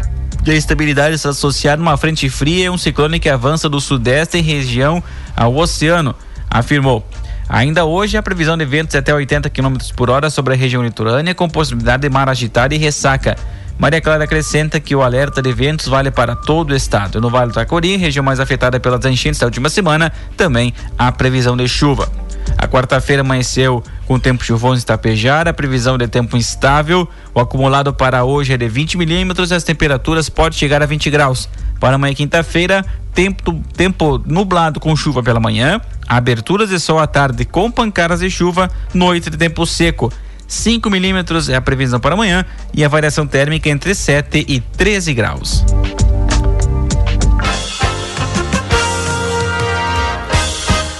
a 0.50 0.54
estabilidade 0.54 1.14
está 1.14 1.28
associada 1.28 1.80
a 1.80 1.84
uma 1.84 1.96
frente 1.96 2.28
fria 2.28 2.64
e 2.64 2.70
um 2.70 2.76
ciclone 2.76 3.20
que 3.20 3.28
avança 3.28 3.68
do 3.68 3.80
sudeste 3.80 4.38
em 4.38 4.42
região 4.42 5.02
ao 5.36 5.54
oceano, 5.54 6.16
afirmou. 6.50 7.06
Ainda 7.48 7.84
hoje, 7.84 8.16
a 8.16 8.22
previsão 8.22 8.56
de 8.56 8.64
ventos 8.64 8.96
até 8.96 9.14
80 9.14 9.48
km 9.50 9.76
por 9.94 10.10
hora 10.10 10.30
sobre 10.30 10.54
a 10.54 10.56
região 10.56 10.82
litorânea, 10.82 11.34
com 11.34 11.48
possibilidade 11.48 12.02
de 12.02 12.08
mar 12.08 12.28
agitado 12.28 12.74
e 12.74 12.78
ressaca. 12.78 13.36
Maria 13.78 14.00
Clara 14.00 14.24
acrescenta 14.24 14.78
que 14.78 14.94
o 14.94 15.02
alerta 15.02 15.42
de 15.42 15.52
ventos 15.52 15.86
vale 15.86 16.10
para 16.10 16.36
todo 16.36 16.70
o 16.70 16.76
estado. 16.76 17.20
No 17.20 17.30
Vale 17.30 17.50
do 17.50 17.54
Taquari, 17.54 17.96
região 17.96 18.24
mais 18.24 18.38
afetada 18.38 18.78
pelas 18.78 19.04
enchentes 19.04 19.40
da 19.40 19.46
última 19.46 19.68
semana, 19.68 20.12
também 20.36 20.72
há 20.96 21.10
previsão 21.10 21.56
de 21.56 21.66
chuva. 21.66 22.10
A 22.58 22.68
quarta-feira 22.68 23.22
amanheceu 23.22 23.82
com 24.06 24.18
tempo 24.18 24.44
chuvoso 24.44 24.84
em 24.86 25.48
a 25.48 25.52
previsão 25.52 25.96
de 25.98 26.06
tempo 26.06 26.36
instável. 26.36 27.08
O 27.34 27.40
acumulado 27.40 27.92
para 27.92 28.24
hoje 28.24 28.52
é 28.52 28.56
de 28.56 28.68
20 28.68 28.96
milímetros 28.96 29.50
e 29.50 29.54
as 29.54 29.64
temperaturas 29.64 30.28
podem 30.28 30.58
chegar 30.58 30.82
a 30.82 30.86
20 30.86 31.10
graus. 31.10 31.48
Para 31.80 31.96
amanhã, 31.96 32.14
quinta-feira, 32.14 32.84
tempo, 33.12 33.60
tempo 33.76 34.22
nublado 34.24 34.78
com 34.78 34.94
chuva 34.94 35.22
pela 35.22 35.40
manhã, 35.40 35.80
aberturas 36.06 36.68
de 36.68 36.78
sol 36.78 36.98
à 36.98 37.06
tarde 37.06 37.44
com 37.44 37.70
pancadas 37.70 38.20
de 38.20 38.30
chuva, 38.30 38.70
noite 38.94 39.30
de 39.30 39.36
tempo 39.36 39.66
seco. 39.66 40.12
5 40.52 40.90
milímetros 40.90 41.48
é 41.48 41.56
a 41.56 41.62
previsão 41.62 41.98
para 41.98 42.12
amanhã 42.12 42.44
e 42.74 42.84
a 42.84 42.88
variação 42.88 43.26
térmica 43.26 43.70
entre 43.70 43.94
7 43.94 44.44
e 44.46 44.60
13 44.60 45.14
graus. 45.14 45.64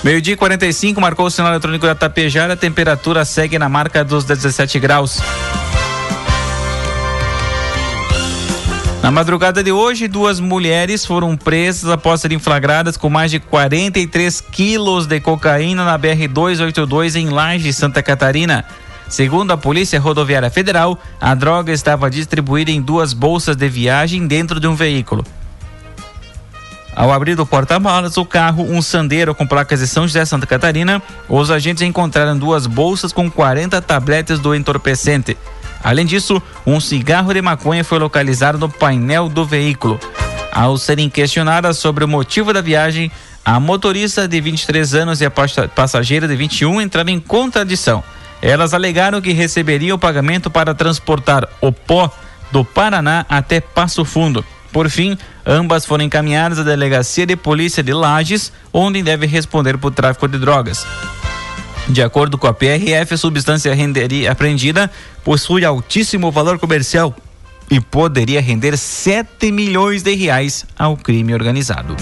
Meio-dia 0.02 0.38
45 0.38 0.98
marcou 1.02 1.26
o 1.26 1.30
sinal 1.30 1.52
eletrônico 1.52 1.84
da 1.84 1.94
Tapejara, 1.94 2.54
a 2.54 2.56
temperatura 2.56 3.26
segue 3.26 3.58
na 3.58 3.68
marca 3.68 4.02
dos 4.02 4.24
17 4.24 4.80
graus. 4.80 5.20
Na 9.02 9.10
madrugada 9.10 9.62
de 9.62 9.70
hoje, 9.70 10.08
duas 10.08 10.40
mulheres 10.40 11.04
foram 11.04 11.36
presas 11.36 11.90
após 11.90 12.22
serem 12.22 12.38
flagradas 12.38 12.96
com 12.96 13.10
mais 13.10 13.30
de 13.30 13.38
43 13.38 14.40
quilos 14.40 15.06
de 15.06 15.20
cocaína 15.20 15.84
na 15.84 15.98
BR-282 15.98 17.16
em 17.16 17.28
Laje, 17.28 17.70
Santa 17.72 18.02
Catarina. 18.02 18.64
Segundo 19.12 19.50
a 19.50 19.58
Polícia 19.58 20.00
Rodoviária 20.00 20.48
Federal, 20.48 20.98
a 21.20 21.34
droga 21.34 21.70
estava 21.70 22.08
distribuída 22.08 22.70
em 22.70 22.80
duas 22.80 23.12
bolsas 23.12 23.54
de 23.54 23.68
viagem 23.68 24.26
dentro 24.26 24.58
de 24.58 24.66
um 24.66 24.74
veículo. 24.74 25.22
Ao 26.96 27.12
abrir 27.12 27.38
o 27.38 27.44
porta-malas, 27.44 28.16
o 28.16 28.24
carro, 28.24 28.64
um 28.64 28.80
Sandero 28.80 29.34
com 29.34 29.46
placas 29.46 29.80
de 29.80 29.86
São 29.86 30.08
José, 30.08 30.24
Santa 30.24 30.46
Catarina, 30.46 31.02
os 31.28 31.50
agentes 31.50 31.82
encontraram 31.82 32.38
duas 32.38 32.66
bolsas 32.66 33.12
com 33.12 33.30
40 33.30 33.82
tabletes 33.82 34.38
do 34.38 34.54
entorpecente. 34.54 35.36
Além 35.84 36.06
disso, 36.06 36.40
um 36.66 36.80
cigarro 36.80 37.34
de 37.34 37.42
maconha 37.42 37.84
foi 37.84 37.98
localizado 37.98 38.56
no 38.56 38.70
painel 38.70 39.28
do 39.28 39.44
veículo. 39.44 40.00
Ao 40.50 40.78
serem 40.78 41.10
questionadas 41.10 41.76
sobre 41.76 42.02
o 42.02 42.08
motivo 42.08 42.50
da 42.50 42.62
viagem, 42.62 43.12
a 43.44 43.60
motorista 43.60 44.26
de 44.26 44.40
23 44.40 44.94
anos 44.94 45.20
e 45.20 45.26
a 45.26 45.30
passageira 45.30 46.26
de 46.26 46.34
21 46.34 46.80
entraram 46.80 47.10
em 47.10 47.20
contradição. 47.20 48.02
Elas 48.42 48.74
alegaram 48.74 49.20
que 49.20 49.32
receberiam 49.32 49.96
pagamento 49.96 50.50
para 50.50 50.74
transportar 50.74 51.48
o 51.60 51.70
pó 51.70 52.10
do 52.50 52.64
Paraná 52.64 53.24
até 53.28 53.60
Passo 53.60 54.04
Fundo. 54.04 54.44
Por 54.72 54.90
fim, 54.90 55.16
ambas 55.46 55.86
foram 55.86 56.04
encaminhadas 56.04 56.58
à 56.58 56.64
delegacia 56.64 57.24
de 57.24 57.36
polícia 57.36 57.82
de 57.82 57.92
Lages, 57.92 58.52
onde 58.72 59.02
devem 59.02 59.28
responder 59.28 59.78
por 59.78 59.92
tráfico 59.92 60.26
de 60.26 60.38
drogas. 60.38 60.84
De 61.88 62.02
acordo 62.02 62.36
com 62.36 62.46
a 62.46 62.54
PRF, 62.54 63.14
a 63.14 63.16
substância 63.16 63.74
renderia, 63.74 64.32
apreendida 64.32 64.90
possui 65.22 65.64
altíssimo 65.64 66.30
valor 66.30 66.58
comercial 66.58 67.14
e 67.70 67.80
poderia 67.80 68.40
render 68.40 68.76
7 68.76 69.52
milhões 69.52 70.02
de 70.02 70.14
reais 70.14 70.64
ao 70.78 70.96
crime 70.96 71.32
organizado. 71.34 71.96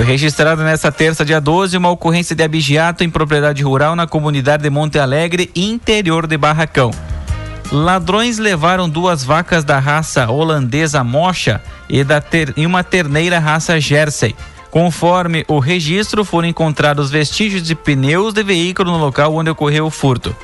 Foi 0.00 0.06
registrada 0.06 0.64
nesta 0.64 0.90
terça, 0.90 1.26
dia 1.26 1.38
12, 1.38 1.76
uma 1.76 1.90
ocorrência 1.90 2.34
de 2.34 2.42
abigeato 2.42 3.04
em 3.04 3.10
propriedade 3.10 3.62
rural 3.62 3.94
na 3.94 4.06
comunidade 4.06 4.62
de 4.62 4.70
Monte 4.70 4.98
Alegre, 4.98 5.50
interior 5.54 6.26
de 6.26 6.38
Barracão. 6.38 6.90
Ladrões 7.70 8.38
levaram 8.38 8.88
duas 8.88 9.22
vacas 9.22 9.62
da 9.62 9.78
raça 9.78 10.30
holandesa 10.30 11.04
Mocha 11.04 11.60
e, 11.86 12.02
da 12.02 12.18
ter, 12.18 12.54
e 12.56 12.64
uma 12.64 12.82
terneira 12.82 13.38
raça 13.38 13.78
Jersey. 13.78 14.34
Conforme 14.70 15.44
o 15.46 15.58
registro, 15.58 16.24
foram 16.24 16.48
encontrados 16.48 17.10
vestígios 17.10 17.62
de 17.62 17.74
pneus 17.74 18.32
de 18.32 18.42
veículo 18.42 18.92
no 18.92 18.96
local 18.96 19.34
onde 19.34 19.50
ocorreu 19.50 19.84
o 19.84 19.90
furto. 19.90 20.34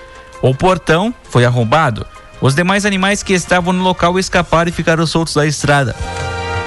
O 0.43 0.55
portão 0.55 1.15
foi 1.31 1.47
arrombado. 1.47 2.07
Os 2.43 2.55
demais 2.55 2.85
animais 2.85 3.23
que 3.23 3.33
estavam 3.33 3.73
no 3.73 3.83
local 3.83 4.19
escaparam 4.19 4.69
e 4.69 4.73
ficaram 4.73 5.07
soltos 5.07 5.33
da 5.33 5.47
estrada. 5.47 5.97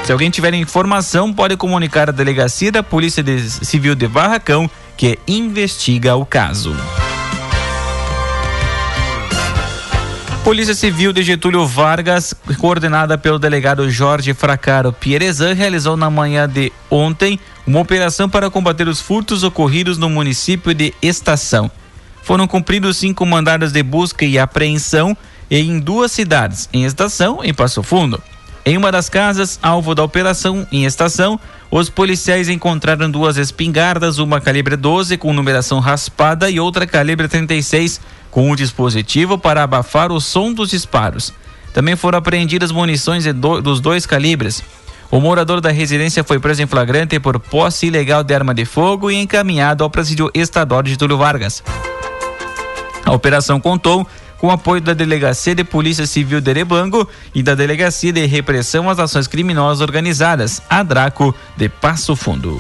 Se 0.10 0.14
alguém 0.14 0.32
tiver 0.32 0.56
informação, 0.56 1.32
pode 1.32 1.56
comunicar 1.56 2.10
à 2.10 2.12
delegacia 2.12 2.72
da 2.72 2.82
Polícia 2.82 3.24
Civil 3.48 3.94
de 3.94 4.08
Barracão, 4.08 4.68
que 4.98 5.20
investiga 5.28 6.16
o 6.16 6.26
caso. 6.26 6.76
Polícia 10.44 10.74
Civil 10.74 11.14
de 11.14 11.22
Getúlio 11.22 11.64
Vargas, 11.68 12.34
coordenada 12.58 13.20
pelo 13.20 13.38
delegado 13.38 13.88
Jorge 13.88 14.34
Fracaro 14.34 14.92
Pierezan, 14.92 15.54
realizou 15.54 15.96
na 15.96 16.10
manhã 16.10 16.50
de 16.50 16.74
ontem 16.90 17.40
uma 17.68 17.80
operação 17.80 18.28
para 18.28 18.50
combater 18.50 18.88
os 18.88 19.00
furtos 19.00 19.44
ocorridos 19.44 20.00
no 20.00 20.10
município 20.10 20.74
de 20.74 20.92
Estação. 21.04 21.70
Foram 22.24 22.48
cumpridos 22.48 22.98
cinco 22.98 23.28
mandados 23.28 23.72
de 23.72 23.84
busca 23.84 24.26
e 24.26 24.40
apreensão 24.40 25.16
em 25.52 25.80
duas 25.80 26.12
cidades, 26.12 26.68
em 26.74 26.84
Estação 26.84 27.42
e 27.44 27.54
Passo 27.54 27.84
Fundo. 27.84 28.20
Em 28.70 28.78
uma 28.78 28.92
das 28.92 29.10
casas, 29.10 29.58
alvo 29.64 29.96
da 29.96 30.04
operação 30.04 30.68
em 30.72 30.86
estação, 30.86 31.40
os 31.72 31.90
policiais 31.90 32.50
encontraram 32.50 33.10
duas 33.10 33.36
espingardas, 33.36 34.20
uma 34.20 34.40
calibre 34.40 34.76
12 34.76 35.18
com 35.18 35.34
numeração 35.34 35.80
raspada 35.80 36.52
e 36.52 36.60
outra 36.60 36.86
calibre 36.86 37.28
36 37.28 38.00
com 38.30 38.52
um 38.52 38.56
dispositivo 38.56 39.40
para 39.40 39.64
abafar 39.64 40.12
o 40.12 40.22
som 40.22 40.54
dos 40.54 40.70
disparos. 40.70 41.34
Também 41.74 41.96
foram 41.96 42.20
apreendidas 42.20 42.72
munições 42.72 43.26
do, 43.34 43.60
dos 43.60 43.82
dois 43.82 44.06
calibres. 44.06 44.62
O 45.10 45.20
morador 45.20 45.62
da 45.62 45.72
residência 45.72 46.24
foi 46.24 46.38
preso 46.38 46.62
em 46.62 46.68
flagrante 46.68 47.20
por 47.20 47.40
posse 47.40 47.88
ilegal 47.88 48.24
de 48.24 48.36
arma 48.36 48.54
de 48.54 48.66
fogo 48.66 49.10
e 49.10 49.16
encaminhado 49.16 49.84
ao 49.84 49.90
presídio 49.90 50.30
estadual 50.32 50.84
de 50.84 50.96
Túlio 50.96 51.18
Vargas. 51.18 51.64
A 53.04 53.14
operação 53.14 53.60
contou 53.60 54.06
com 54.40 54.50
apoio 54.50 54.82
da 54.82 54.94
Delegacia 54.94 55.54
de 55.54 55.64
Polícia 55.64 56.08
Civil 56.08 56.42
de 56.42 56.50
Erebango 56.50 57.08
e 57.36 57.44
da 57.44 57.54
Delegacia 57.54 58.12
de 58.12 58.26
Repressão 58.26 58.90
às 58.90 58.98
Ações 58.98 59.28
Criminosas 59.28 59.82
Organizadas, 59.82 60.62
a 60.70 60.82
Draco, 60.82 61.36
de 61.58 61.68
Passo 61.68 62.16
Fundo. 62.16 62.60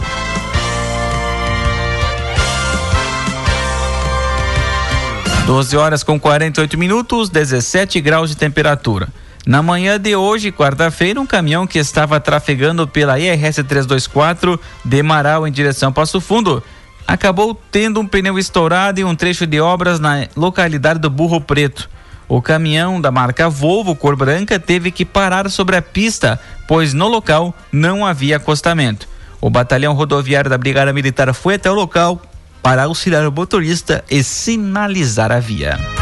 Doze 5.45 5.75
horas 5.75 6.03
com 6.03 6.19
48 6.19 6.77
minutos, 6.77 7.29
17 7.29 7.99
graus 8.01 8.29
de 8.29 8.37
temperatura. 8.37 9.07
Na 9.47 9.63
manhã 9.63 9.99
de 9.99 10.15
hoje, 10.15 10.51
quarta-feira, 10.51 11.19
um 11.19 11.25
caminhão 11.25 11.65
que 11.65 11.79
estava 11.79 12.19
trafegando 12.19 12.87
pela 12.87 13.17
IRS 13.17 13.63
324 13.63 14.59
de 14.85 15.01
Marau 15.01 15.47
em 15.47 15.51
direção 15.51 15.89
a 15.89 15.91
Passo 15.91 16.21
Fundo 16.21 16.61
acabou 17.09 17.59
tendo 17.71 17.99
um 17.99 18.05
pneu 18.05 18.37
estourado 18.37 19.01
em 19.01 19.03
um 19.03 19.15
trecho 19.15 19.47
de 19.47 19.59
obras 19.59 19.99
na 19.99 20.27
localidade 20.35 20.99
do 20.99 21.09
Burro 21.09 21.41
Preto. 21.41 21.89
O 22.27 22.39
caminhão 22.39 23.01
da 23.01 23.09
marca 23.09 23.49
Volvo 23.49 23.95
cor 23.95 24.15
branca 24.15 24.59
teve 24.59 24.91
que 24.91 25.03
parar 25.03 25.49
sobre 25.49 25.75
a 25.75 25.81
pista, 25.81 26.39
pois 26.67 26.93
no 26.93 27.07
local 27.07 27.55
não 27.71 28.05
havia 28.05 28.37
acostamento. 28.37 29.07
O 29.41 29.49
batalhão 29.49 29.93
rodoviário 29.93 30.51
da 30.51 30.57
Brigada 30.57 30.93
Militar 30.93 31.33
foi 31.33 31.55
até 31.55 31.71
o 31.71 31.73
local 31.73 32.21
para 32.61 32.83
auxiliar 32.83 33.25
o 33.25 33.31
motorista 33.31 34.03
e 34.11 34.23
sinalizar 34.23 35.31
a 35.31 35.39
via. 35.39 35.98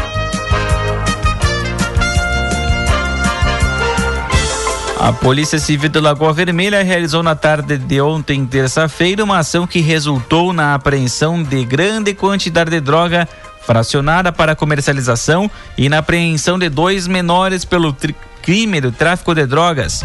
A 5.00 5.12
Polícia 5.12 5.60
Civil 5.60 5.88
de 5.88 6.00
Lagoa 6.00 6.32
Vermelha 6.32 6.82
realizou 6.82 7.22
na 7.22 7.36
tarde 7.36 7.78
de 7.78 8.00
ontem, 8.00 8.44
terça-feira, 8.44 9.22
uma 9.22 9.38
ação 9.38 9.64
que 9.64 9.80
resultou 9.80 10.52
na 10.52 10.74
apreensão 10.74 11.40
de 11.40 11.64
grande 11.64 12.12
quantidade 12.14 12.70
de 12.70 12.80
droga 12.80 13.28
fracionada 13.62 14.32
para 14.32 14.56
comercialização 14.56 15.48
e 15.76 15.88
na 15.88 15.98
apreensão 15.98 16.58
de 16.58 16.68
dois 16.68 17.06
menores 17.06 17.64
pelo 17.64 17.96
crime 18.42 18.80
do 18.80 18.90
tráfico 18.90 19.34
de 19.34 19.46
drogas. 19.46 20.04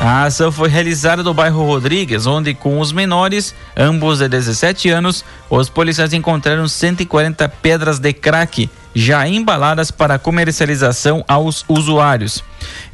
A 0.00 0.24
ação 0.24 0.50
foi 0.50 0.70
realizada 0.70 1.22
no 1.22 1.34
bairro 1.34 1.62
Rodrigues, 1.62 2.26
onde 2.26 2.54
com 2.54 2.80
os 2.80 2.90
menores, 2.90 3.54
ambos 3.76 4.20
de 4.20 4.28
17 4.28 4.88
anos, 4.88 5.22
os 5.50 5.68
policiais 5.68 6.14
encontraram 6.14 6.66
140 6.66 7.46
pedras 7.50 7.98
de 7.98 8.10
crack 8.14 8.70
já 8.94 9.28
embaladas 9.28 9.90
para 9.90 10.18
comercialização 10.18 11.22
aos 11.28 11.66
usuários. 11.68 12.42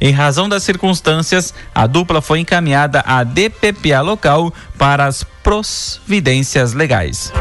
Em 0.01 0.11
razão 0.11 0.49
das 0.49 0.63
circunstâncias, 0.63 1.53
a 1.73 1.87
dupla 1.87 2.21
foi 2.21 2.39
encaminhada 2.39 3.01
à 3.07 3.23
DPPA 3.23 4.01
local 4.01 4.53
para 4.77 5.05
as 5.05 5.23
providências 5.23 6.73
legais. 6.73 7.31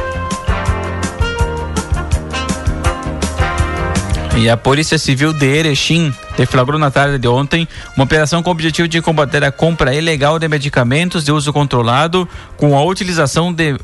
E 4.37 4.49
a 4.49 4.57
Polícia 4.57 4.97
Civil 4.97 5.33
de 5.33 5.47
Erechim 5.47 6.15
deflagrou 6.37 6.79
na 6.79 6.91
tarde 6.91 7.19
de 7.19 7.29
ontem 7.29 7.67
uma 7.97 8.05
operação 8.05 8.43
com 8.43 8.51
o 8.51 8.53
objetivo 8.53 8.87
de 8.87 9.01
combater 9.01 9.43
a 9.43 9.51
compra 9.51 9.95
ilegal 9.95 10.39
de 10.39 10.49
medicamentos 10.49 11.25
de 11.25 11.33
uso 11.33 11.53
controlado 11.53 12.29
com 12.57 12.77
a 12.77 12.85
utilização 12.85 13.53
de 13.53 13.77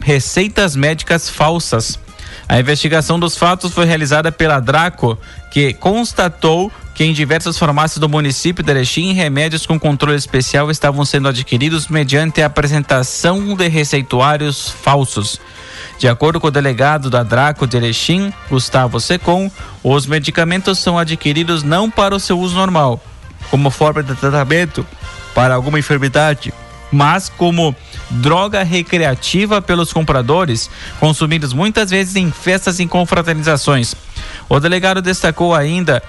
receitas 0.00 0.74
médicas 0.74 1.28
falsas. 1.28 1.98
A 2.48 2.58
investigação 2.58 3.18
dos 3.18 3.36
fatos 3.36 3.72
foi 3.72 3.84
realizada 3.84 4.32
pela 4.32 4.58
Draco, 4.60 5.18
que 5.52 5.72
constatou 5.74 6.70
que 7.00 7.04
em 7.04 7.14
diversas 7.14 7.56
farmácias 7.56 7.98
do 7.98 8.10
município 8.10 8.62
de 8.62 8.70
Erechim, 8.70 9.14
remédios 9.14 9.64
com 9.64 9.80
controle 9.80 10.18
especial 10.18 10.70
estavam 10.70 11.02
sendo 11.02 11.28
adquiridos 11.28 11.88
mediante 11.88 12.42
a 12.42 12.46
apresentação 12.46 13.56
de 13.56 13.68
receituários 13.68 14.68
falsos. 14.68 15.40
De 15.98 16.06
acordo 16.06 16.38
com 16.38 16.48
o 16.48 16.50
delegado 16.50 17.08
da 17.08 17.22
Draco 17.22 17.66
de 17.66 17.78
Erechim, 17.78 18.30
Gustavo 18.50 19.00
Secom, 19.00 19.50
os 19.82 20.04
medicamentos 20.04 20.78
são 20.78 20.98
adquiridos 20.98 21.62
não 21.62 21.90
para 21.90 22.14
o 22.14 22.20
seu 22.20 22.38
uso 22.38 22.54
normal, 22.54 23.02
como 23.50 23.70
forma 23.70 24.02
de 24.02 24.14
tratamento 24.14 24.86
para 25.34 25.54
alguma 25.54 25.78
enfermidade, 25.78 26.52
mas 26.92 27.30
como 27.30 27.74
droga 28.10 28.62
recreativa 28.62 29.62
pelos 29.62 29.90
compradores, 29.90 30.68
consumidos 30.98 31.54
muitas 31.54 31.88
vezes 31.88 32.14
em 32.16 32.30
festas 32.30 32.78
e 32.78 32.86
confraternizações. 32.86 33.94
O 34.50 34.58
delegado 34.60 35.00
destacou 35.00 35.54
ainda 35.54 36.02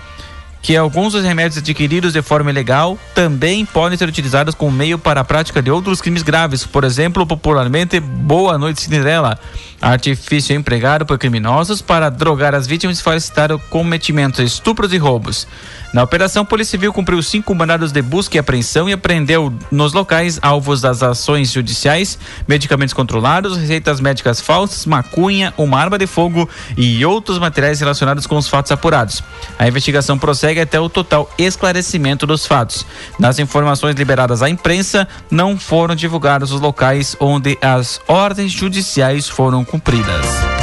que 0.61 0.77
alguns 0.77 1.13
dos 1.13 1.23
remédios 1.23 1.57
adquiridos 1.57 2.13
de 2.13 2.21
forma 2.21 2.51
ilegal 2.51 2.97
também 3.15 3.65
podem 3.65 3.97
ser 3.97 4.07
utilizados 4.07 4.53
como 4.53 4.71
meio 4.71 4.99
para 4.99 5.21
a 5.21 5.23
prática 5.23 5.61
de 5.61 5.71
outros 5.71 6.01
crimes 6.01 6.21
graves, 6.21 6.65
por 6.65 6.83
exemplo, 6.83 7.25
popularmente 7.25 7.99
Boa 7.99 8.57
Noite 8.57 8.81
Cinderela, 8.81 9.39
artifício 9.81 10.55
empregado 10.55 11.05
por 11.05 11.17
criminosos 11.17 11.81
para 11.81 12.09
drogar 12.09 12.53
as 12.53 12.67
vítimas 12.67 12.99
e 12.99 13.03
facilitar 13.03 13.51
o 13.51 13.59
cometimento 13.59 14.41
de 14.41 14.47
estupros 14.47 14.93
e 14.93 14.97
roubos. 14.97 15.47
Na 15.93 16.03
operação, 16.03 16.43
a 16.43 16.45
Polícia 16.45 16.71
Civil 16.71 16.93
cumpriu 16.93 17.21
cinco 17.21 17.53
mandados 17.53 17.91
de 17.91 18.01
busca 18.01 18.37
e 18.37 18.39
apreensão 18.39 18.87
e 18.87 18.93
apreendeu 18.93 19.53
nos 19.69 19.91
locais 19.91 20.39
alvos 20.41 20.79
das 20.79 21.03
ações 21.03 21.51
judiciais, 21.51 22.17
medicamentos 22.47 22.93
controlados, 22.93 23.57
receitas 23.57 23.99
médicas 23.99 24.39
falsas, 24.39 24.85
macunha, 24.85 25.53
uma 25.57 25.77
arma 25.77 25.97
de 25.97 26.07
fogo 26.07 26.47
e 26.77 27.05
outros 27.05 27.37
materiais 27.39 27.81
relacionados 27.81 28.25
com 28.25 28.37
os 28.37 28.47
fatos 28.47 28.71
apurados. 28.71 29.21
A 29.59 29.67
investigação 29.67 30.17
prossegue 30.17 30.61
até 30.61 30.79
o 30.79 30.87
total 30.87 31.29
esclarecimento 31.37 32.25
dos 32.25 32.45
fatos. 32.45 32.85
Nas 33.19 33.37
informações 33.37 33.95
liberadas 33.95 34.41
à 34.41 34.49
imprensa, 34.49 35.05
não 35.29 35.59
foram 35.59 35.93
divulgados 35.93 36.53
os 36.53 36.61
locais 36.61 37.17
onde 37.19 37.57
as 37.61 37.99
ordens 38.07 38.53
judiciais 38.53 39.27
foram 39.27 39.65
cumpridas. 39.71 40.60